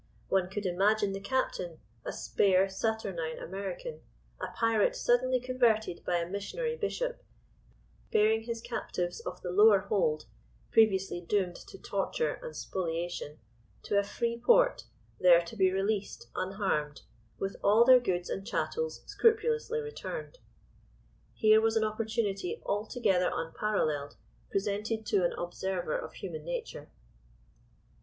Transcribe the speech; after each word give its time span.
One 0.29 0.49
could 0.49 0.65
imagine 0.65 1.11
the 1.13 1.19
captain—a 1.19 2.11
spare, 2.11 2.67
saturnine 2.67 3.37
American—a 3.37 4.47
pirate, 4.55 4.95
suddenly 4.95 5.39
converted 5.39 6.03
by 6.03 6.17
a 6.17 6.27
missionary 6.27 6.75
bishop—bearing 6.75 8.41
his 8.45 8.61
captives 8.61 9.19
of 9.19 9.43
the 9.43 9.51
lower 9.51 9.81
hold, 9.81 10.25
previously 10.71 11.21
doomed 11.21 11.55
to 11.57 11.77
torture 11.77 12.39
and 12.41 12.55
spoliation, 12.55 13.37
to 13.83 13.99
a 13.99 14.03
free 14.03 14.39
port, 14.43 14.85
there 15.19 15.41
to 15.41 15.55
be 15.55 15.69
released, 15.71 16.29
unharmed, 16.33 17.03
with 17.37 17.57
all 17.63 17.85
their 17.85 17.99
goods 17.99 18.27
and 18.27 18.43
chattels 18.47 19.03
scrupulously 19.05 19.81
returned. 19.81 20.39
Here 21.35 21.61
was 21.61 21.75
an 21.75 21.83
opportunity 21.83 22.59
altogether 22.65 23.29
unparalleled, 23.31 24.15
presented 24.49 25.05
to 25.05 25.23
"an 25.23 25.33
observer 25.33 25.95
of 25.95 26.13
human 26.15 26.43
nature." 26.43 26.89